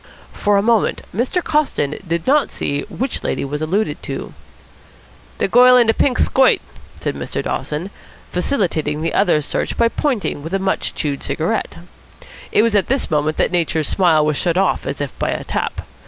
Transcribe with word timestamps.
For 0.33 0.57
a 0.57 0.63
moment 0.63 1.03
Mr. 1.15 1.43
Coston 1.43 1.93
did 2.07 2.25
not 2.25 2.49
see 2.49 2.81
which 2.89 3.21
lady 3.21 3.45
was 3.45 3.61
alluded 3.61 4.01
to. 4.01 4.33
"De 5.37 5.47
goil 5.47 5.77
in 5.77 5.85
de 5.85 5.93
pink 5.93 6.17
skoit," 6.17 6.59
said 6.99 7.13
Mr. 7.13 7.43
Dawson, 7.43 7.91
facilitating 8.31 9.03
the 9.03 9.13
other's 9.13 9.45
search 9.45 9.77
by 9.77 9.89
pointing 9.89 10.41
with 10.41 10.55
a 10.55 10.57
much 10.57 10.95
chewed 10.95 11.21
cigarette. 11.21 11.77
It 12.51 12.63
was 12.63 12.75
at 12.75 12.87
this 12.87 13.11
moment 13.11 13.37
that 13.37 13.51
Nature's 13.51 13.89
smile 13.89 14.25
was 14.25 14.37
shut 14.37 14.57
off 14.57 14.87
as 14.87 15.01
if 15.01 15.13
by 15.19 15.29
a 15.29 15.43
tap. 15.43 15.83